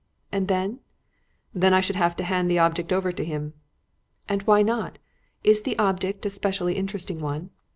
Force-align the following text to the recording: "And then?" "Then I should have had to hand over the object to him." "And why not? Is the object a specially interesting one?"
"And 0.31 0.47
then?" 0.47 0.79
"Then 1.53 1.75
I 1.75 1.79
should 1.81 1.95
have 1.95 2.13
had 2.13 2.17
to 2.17 2.23
hand 2.23 2.47
over 2.47 2.53
the 2.53 2.57
object 2.57 3.17
to 3.17 3.23
him." 3.23 3.53
"And 4.27 4.41
why 4.47 4.63
not? 4.63 4.97
Is 5.43 5.61
the 5.61 5.77
object 5.77 6.25
a 6.25 6.31
specially 6.31 6.73
interesting 6.75 7.19
one?" 7.19 7.51